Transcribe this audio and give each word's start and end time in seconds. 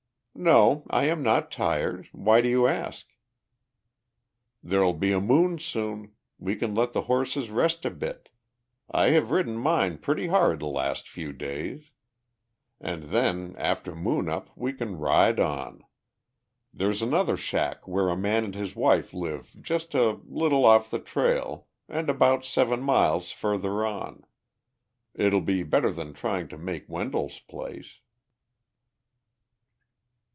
"No, 0.33 0.85
I 0.89 1.05
am 1.05 1.21
not 1.21 1.51
tired. 1.51 2.07
Why 2.13 2.39
do 2.41 2.47
you 2.47 2.65
ask?" 2.65 3.05
"There'll 4.63 4.93
be 4.93 5.11
a 5.11 5.19
moon 5.19 5.59
soon. 5.59 6.13
We 6.39 6.55
can 6.55 6.73
let 6.73 6.93
the 6.93 7.01
horses 7.03 7.51
rest 7.51 7.83
a 7.85 7.91
bit.... 7.91 8.29
I 8.89 9.09
have 9.09 9.29
ridden 9.29 9.57
mine 9.57 9.97
pretty 9.99 10.27
hard 10.27 10.59
the 10.61 10.67
last 10.67 11.07
few 11.07 11.31
days... 11.33 11.91
and 12.79 13.03
then 13.13 13.55
after 13.57 13.93
moon 13.93 14.29
up 14.29 14.49
we 14.55 14.71
can 14.73 14.97
ride 14.97 15.39
on. 15.39 15.83
There's 16.73 17.01
another 17.03 17.37
shack 17.37 17.85
where 17.87 18.07
a 18.09 18.17
man 18.17 18.45
and 18.45 18.55
his 18.55 18.75
wife 18.75 19.13
live 19.13 19.55
just 19.61 19.93
a 19.93 20.21
little 20.25 20.65
off 20.65 20.89
the 20.89 20.99
trail 20.99 21.67
and 21.89 22.09
about 22.09 22.45
seven 22.45 22.81
miles 22.81 23.31
further 23.31 23.85
on. 23.85 24.23
It'll 25.13 25.41
be 25.41 25.61
better 25.61 25.91
than 25.91 26.13
trying 26.13 26.47
to 26.47 26.57
make 26.57 26.89
Wendell's 26.89 27.39
place." 27.41 27.99